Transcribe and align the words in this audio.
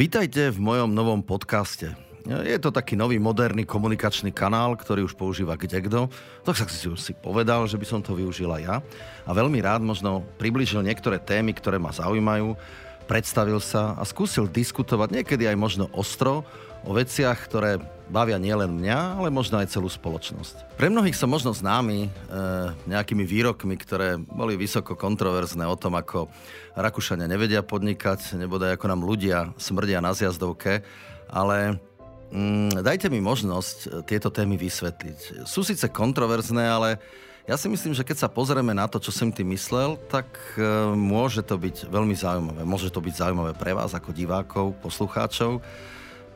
Vítajte 0.00 0.48
v 0.48 0.64
mojom 0.64 0.96
novom 0.96 1.20
podcaste. 1.20 1.92
Je 2.24 2.56
to 2.56 2.72
taký 2.72 2.96
nový 2.96 3.20
moderný 3.20 3.68
komunikačný 3.68 4.32
kanál, 4.32 4.72
ktorý 4.72 5.04
už 5.04 5.12
používa 5.12 5.60
kdekto. 5.60 6.08
Tak 6.40 6.56
sa 6.56 6.64
si 6.72 6.88
si 6.96 7.12
povedal, 7.12 7.68
že 7.68 7.76
by 7.76 7.84
som 7.84 8.00
to 8.00 8.16
využila 8.16 8.64
ja. 8.64 8.80
A 9.28 9.30
veľmi 9.36 9.60
rád 9.60 9.84
možno 9.84 10.24
priblížil 10.40 10.80
niektoré 10.80 11.20
témy, 11.20 11.52
ktoré 11.52 11.76
ma 11.76 11.92
zaujímajú, 11.92 12.56
predstavil 13.10 13.58
sa 13.58 13.98
a 13.98 14.06
skúsil 14.06 14.46
diskutovať 14.46 15.10
niekedy 15.18 15.50
aj 15.50 15.58
možno 15.58 15.90
ostro 15.90 16.46
o 16.86 16.94
veciach, 16.94 17.34
ktoré 17.50 17.82
bavia 18.06 18.38
nielen 18.38 18.70
mňa, 18.78 19.18
ale 19.18 19.34
možno 19.34 19.58
aj 19.58 19.74
celú 19.74 19.90
spoločnosť. 19.90 20.78
Pre 20.78 20.86
mnohých 20.86 21.18
som 21.18 21.26
možno 21.26 21.50
známy 21.50 22.06
e, 22.06 22.10
nejakými 22.86 23.26
výrokmi, 23.26 23.74
ktoré 23.74 24.14
boli 24.14 24.54
vysoko 24.54 24.94
kontroverzné 24.94 25.66
o 25.66 25.74
tom, 25.74 25.98
ako 25.98 26.30
Rakúšania 26.78 27.26
nevedia 27.26 27.66
podnikať, 27.66 28.38
nebodaj 28.38 28.78
ako 28.78 28.86
nám 28.86 29.02
ľudia 29.02 29.50
smrdia 29.58 29.98
na 29.98 30.14
zjazdovke, 30.14 30.86
ale 31.26 31.82
mm, 32.30 32.82
dajte 32.86 33.10
mi 33.10 33.18
možnosť 33.18 34.06
tieto 34.06 34.30
témy 34.30 34.56
vysvetliť. 34.56 35.44
Sú 35.44 35.66
síce 35.66 35.86
kontroverzné, 35.90 36.64
ale 36.64 37.02
ja 37.50 37.58
si 37.58 37.66
myslím, 37.66 37.96
že 37.96 38.06
keď 38.06 38.16
sa 38.22 38.28
pozrieme 38.30 38.70
na 38.70 38.86
to, 38.86 39.02
čo 39.02 39.10
som 39.10 39.34
tým 39.34 39.50
myslel, 39.56 39.98
tak 40.06 40.30
e, 40.54 40.62
môže 40.94 41.42
to 41.42 41.58
byť 41.58 41.90
veľmi 41.90 42.14
zaujímavé. 42.14 42.62
Môže 42.62 42.94
to 42.94 43.02
byť 43.02 43.14
zaujímavé 43.26 43.52
pre 43.58 43.74
vás 43.74 43.90
ako 43.90 44.14
divákov, 44.14 44.78
poslucháčov 44.78 45.58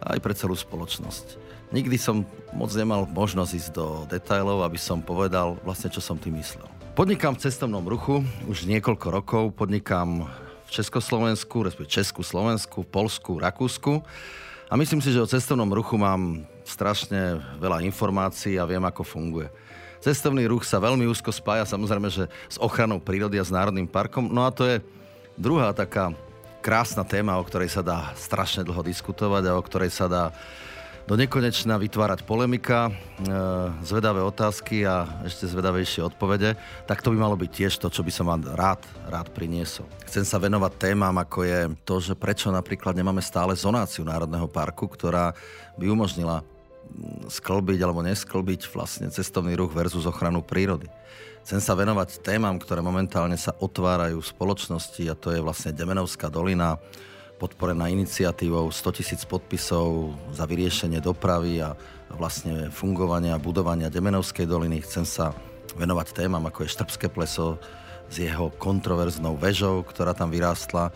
aj 0.02 0.18
pre 0.18 0.34
celú 0.34 0.58
spoločnosť. 0.58 1.38
Nikdy 1.70 1.96
som 1.96 2.26
moc 2.50 2.74
nemal 2.74 3.06
možnosť 3.06 3.52
ísť 3.54 3.70
do 3.74 3.86
detajlov, 4.10 4.66
aby 4.66 4.78
som 4.78 4.98
povedal 4.98 5.54
vlastne, 5.62 5.90
čo 5.90 6.02
som 6.02 6.18
tým 6.18 6.38
myslel. 6.38 6.66
Podnikám 6.94 7.34
v 7.34 7.46
cestovnom 7.46 7.82
ruchu 7.82 8.22
už 8.46 8.66
niekoľko 8.70 9.06
rokov, 9.10 9.42
podnikám 9.58 10.30
v 10.66 10.70
Československu, 10.70 11.66
respektíve 11.66 11.90
Česku, 11.90 12.22
Slovensku, 12.22 12.86
Polsku, 12.86 13.38
Rakúsku 13.38 14.02
a 14.68 14.74
myslím 14.80 15.00
si, 15.04 15.12
že 15.12 15.20
o 15.20 15.28
cestovnom 15.28 15.68
ruchu 15.68 16.00
mám 16.00 16.44
strašne 16.64 17.38
veľa 17.60 17.84
informácií 17.84 18.56
a 18.56 18.64
viem, 18.64 18.82
ako 18.82 19.04
funguje. 19.04 19.48
Cestovný 20.00 20.44
ruch 20.44 20.68
sa 20.68 20.80
veľmi 20.80 21.08
úzko 21.08 21.32
spája 21.32 21.64
samozrejme, 21.64 22.08
že 22.12 22.28
s 22.48 22.56
ochranou 22.60 23.00
prírody 23.00 23.40
a 23.40 23.44
s 23.44 23.52
Národným 23.52 23.88
parkom. 23.88 24.28
No 24.28 24.44
a 24.44 24.52
to 24.52 24.68
je 24.68 24.84
druhá 25.36 25.72
taká 25.72 26.12
krásna 26.60 27.04
téma, 27.04 27.36
o 27.36 27.44
ktorej 27.44 27.72
sa 27.72 27.84
dá 27.84 28.12
strašne 28.16 28.64
dlho 28.64 28.80
diskutovať 28.84 29.48
a 29.48 29.56
o 29.56 29.62
ktorej 29.64 29.92
sa 29.92 30.08
dá 30.08 30.24
do 31.04 31.14
nekonečna 31.20 31.76
vytvárať 31.76 32.24
polemika, 32.24 32.88
e, 32.88 32.92
zvedavé 33.84 34.24
otázky 34.24 34.88
a 34.88 35.04
ešte 35.28 35.44
zvedavejšie 35.44 36.00
odpovede, 36.00 36.56
tak 36.88 37.04
to 37.04 37.12
by 37.12 37.20
malo 37.20 37.36
byť 37.36 37.50
tiež 37.52 37.72
to, 37.76 37.92
čo 37.92 38.00
by 38.00 38.08
som 38.08 38.32
vám 38.32 38.48
rád, 38.56 38.80
rád 39.12 39.28
priniesol. 39.36 39.84
Chcem 40.08 40.24
sa 40.24 40.40
venovať 40.40 40.72
témam, 40.80 41.12
ako 41.20 41.44
je 41.44 41.60
to, 41.84 42.00
že 42.00 42.14
prečo 42.16 42.48
napríklad 42.48 42.96
nemáme 42.96 43.20
stále 43.20 43.52
zonáciu 43.52 44.08
Národného 44.08 44.48
parku, 44.48 44.88
ktorá 44.88 45.36
by 45.76 45.84
umožnila 45.92 46.40
sklbiť 47.28 47.78
alebo 47.84 48.00
nesklbiť 48.04 48.68
vlastne 48.72 49.08
cestovný 49.12 49.56
ruch 49.56 49.76
versus 49.76 50.08
ochranu 50.08 50.40
prírody. 50.40 50.88
Chcem 51.44 51.60
sa 51.60 51.76
venovať 51.76 52.24
témam, 52.24 52.56
ktoré 52.56 52.80
momentálne 52.80 53.36
sa 53.36 53.52
otvárajú 53.60 54.24
v 54.24 54.30
spoločnosti 54.32 55.02
a 55.04 55.18
to 55.18 55.28
je 55.36 55.44
vlastne 55.44 55.76
Demenovská 55.76 56.32
dolina, 56.32 56.80
podporená 57.44 57.92
iniciatívou 57.92 58.72
100 58.72 58.96
tisíc 58.96 59.20
podpisov 59.28 60.16
za 60.32 60.48
vyriešenie 60.48 60.96
dopravy 60.96 61.60
a 61.60 61.76
vlastne 62.16 62.72
fungovania 62.72 63.36
a 63.36 63.42
budovania 63.42 63.92
Demenovskej 63.92 64.48
doliny. 64.48 64.80
Chcem 64.80 65.04
sa 65.04 65.36
venovať 65.76 66.16
témam, 66.16 66.40
ako 66.48 66.64
je 66.64 66.72
Štrbské 66.72 67.12
pleso 67.12 67.60
s 68.08 68.16
jeho 68.16 68.48
kontroverznou 68.56 69.36
vežou, 69.36 69.84
ktorá 69.84 70.16
tam 70.16 70.32
vyrástla. 70.32 70.88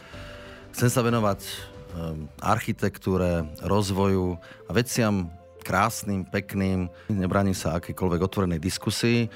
Chcem 0.73 0.89
sa 0.89 1.05
venovať 1.05 1.45
ehm, 1.45 2.33
architektúre, 2.41 3.45
rozvoju 3.61 4.41
a 4.41 4.71
veciam 4.73 5.29
krásnym, 5.61 6.25
pekným. 6.25 6.89
Nebraním 7.13 7.53
sa 7.53 7.77
akékoľvek 7.77 8.25
otvorenej 8.25 8.57
diskusii. 8.57 9.29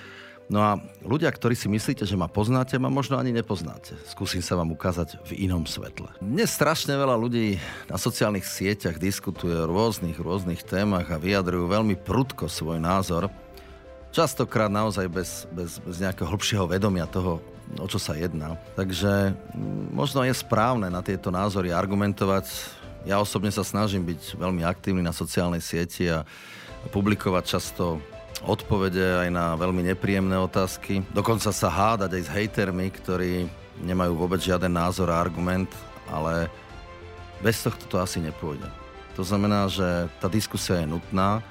No 0.53 0.61
a 0.61 0.77
ľudia, 1.01 1.33
ktorí 1.33 1.57
si 1.57 1.65
myslíte, 1.73 2.05
že 2.05 2.13
ma 2.13 2.29
poznáte, 2.29 2.77
ma 2.77 2.93
možno 2.93 3.17
ani 3.17 3.33
nepoznáte. 3.33 3.97
Skúsim 4.05 4.45
sa 4.45 4.53
vám 4.53 4.77
ukázať 4.77 5.17
v 5.25 5.49
inom 5.49 5.65
svetle. 5.65 6.13
Dnes 6.21 6.53
strašne 6.53 6.93
veľa 6.93 7.17
ľudí 7.17 7.57
na 7.89 7.97
sociálnych 7.97 8.45
sieťach 8.45 9.01
diskutuje 9.01 9.57
o 9.57 9.65
rôznych, 9.65 10.21
rôznych 10.21 10.61
témach 10.61 11.09
a 11.09 11.17
vyjadrujú 11.17 11.73
veľmi 11.73 11.97
prudko 11.97 12.53
svoj 12.53 12.77
názor. 12.85 13.33
Častokrát 14.13 14.69
naozaj 14.69 15.09
bez, 15.09 15.49
bez, 15.57 15.81
bez 15.81 15.97
nejakého 16.05 16.29
hlbšieho 16.29 16.69
vedomia 16.69 17.09
toho, 17.09 17.41
o 17.81 17.89
čo 17.89 17.97
sa 17.97 18.13
jedná. 18.13 18.61
Takže 18.77 19.33
mm, 19.33 19.97
možno 19.97 20.21
je 20.21 20.37
správne 20.37 20.93
na 20.93 21.01
tieto 21.01 21.33
názory 21.33 21.73
argumentovať. 21.73 22.45
Ja 23.09 23.25
osobne 23.25 23.49
sa 23.49 23.65
snažím 23.65 24.05
byť 24.05 24.37
veľmi 24.37 24.69
aktívny 24.69 25.01
na 25.01 25.17
sociálnej 25.17 25.65
sieti 25.65 26.13
a 26.13 26.29
publikovať 26.93 27.45
často 27.57 28.05
odpovede 28.47 29.27
aj 29.27 29.29
na 29.31 29.55
veľmi 29.55 29.87
nepríjemné 29.87 30.35
otázky. 30.39 31.07
Dokonca 31.15 31.55
sa 31.55 31.69
hádať 31.71 32.19
aj 32.19 32.23
s 32.27 32.33
hejtermi, 32.35 32.87
ktorí 32.91 33.47
nemajú 33.83 34.13
vôbec 34.19 34.43
žiaden 34.43 34.71
názor 34.71 35.11
a 35.11 35.19
argument, 35.19 35.71
ale 36.11 36.51
bez 37.43 37.63
tohto 37.63 37.87
to 37.87 37.97
asi 37.99 38.23
nepôjde. 38.23 38.67
To 39.19 39.23
znamená, 39.27 39.69
že 39.69 40.09
tá 40.23 40.31
diskusia 40.31 40.81
je 40.81 40.89
nutná 40.89 41.45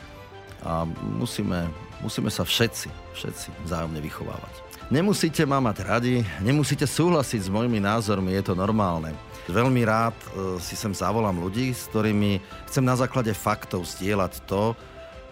a 0.65 0.85
musíme, 1.19 1.69
musíme 2.01 2.29
sa 2.29 2.41
všetci, 2.41 2.89
všetci 3.13 3.47
vzájomne 3.69 4.01
vychovávať. 4.01 4.53
Nemusíte 4.91 5.47
ma 5.47 5.63
mať 5.63 5.87
radi, 5.87 6.19
nemusíte 6.43 6.83
súhlasiť 6.83 7.47
s 7.47 7.53
mojimi 7.53 7.79
názormi, 7.79 8.35
je 8.35 8.51
to 8.51 8.59
normálne. 8.59 9.15
Veľmi 9.47 9.87
rád 9.87 10.11
e, 10.15 10.27
si 10.59 10.75
sem 10.75 10.91
zavolám 10.91 11.39
ľudí, 11.39 11.71
s 11.71 11.87
ktorými 11.87 12.43
chcem 12.67 12.83
na 12.83 12.99
základe 12.99 13.31
faktov 13.31 13.87
zdieľať 13.87 14.43
to, 14.43 14.75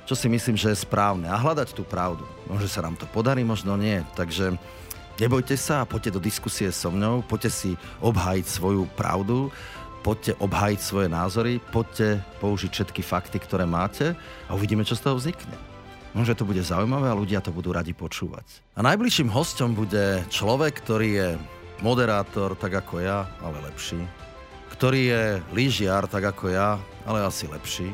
čo 0.09 0.17
si 0.17 0.25
myslím, 0.25 0.57
že 0.57 0.73
je 0.73 0.81
správne 0.89 1.29
a 1.29 1.37
hľadať 1.37 1.77
tú 1.77 1.85
pravdu. 1.85 2.25
Možno 2.49 2.65
sa 2.65 2.81
nám 2.81 2.97
to 2.97 3.05
podarí, 3.05 3.45
možno 3.45 3.77
nie. 3.77 4.01
Takže 4.17 4.57
nebojte 5.21 5.53
sa 5.53 5.85
a 5.85 5.89
poďte 5.89 6.17
do 6.17 6.25
diskusie 6.25 6.73
so 6.73 6.89
mnou, 6.89 7.21
poďte 7.21 7.53
si 7.53 7.71
obhájiť 8.01 8.45
svoju 8.49 8.89
pravdu, 8.97 9.53
poďte 10.01 10.33
obhájiť 10.41 10.79
svoje 10.81 11.13
názory, 11.13 11.61
poďte 11.61 12.25
použiť 12.41 12.71
všetky 12.73 13.05
fakty, 13.05 13.37
ktoré 13.37 13.69
máte 13.69 14.17
a 14.49 14.57
uvidíme, 14.57 14.81
čo 14.81 14.97
z 14.97 15.05
toho 15.05 15.21
vznikne. 15.21 15.53
Možno 16.17 16.33
to 16.33 16.49
bude 16.49 16.65
zaujímavé 16.65 17.05
a 17.05 17.13
ľudia 17.13 17.37
to 17.37 17.53
budú 17.53 17.69
radi 17.69 17.93
počúvať. 17.93 18.65
A 18.73 18.81
najbližším 18.81 19.29
hostom 19.29 19.77
bude 19.77 20.25
človek, 20.33 20.81
ktorý 20.81 21.09
je 21.21 21.29
moderátor, 21.85 22.57
tak 22.57 22.81
ako 22.81 22.97
ja, 22.97 23.29
ale 23.45 23.61
lepší. 23.61 24.01
Ktorý 24.73 25.01
je 25.05 25.23
lyžiar, 25.53 26.09
tak 26.09 26.33
ako 26.33 26.49
ja, 26.49 26.81
ale 27.05 27.21
asi 27.21 27.45
lepší. 27.45 27.93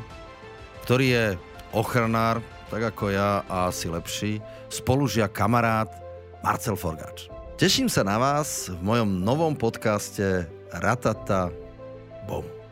Ktorý 0.88 1.08
je 1.12 1.26
ochranár, 1.76 2.40
tak 2.72 2.96
ako 2.96 3.12
ja 3.12 3.44
a 3.52 3.68
asi 3.68 3.92
lepší, 3.92 4.40
spolužia 4.72 5.28
kamarát 5.28 5.92
Marcel 6.40 6.80
Forgáč. 6.80 7.28
Teším 7.60 7.92
sa 7.92 8.08
na 8.08 8.16
vás 8.16 8.72
v 8.72 8.80
mojom 8.80 9.20
novom 9.22 9.54
podcaste 9.54 10.48
Ratata 10.72 11.52
Bom. 12.28 12.65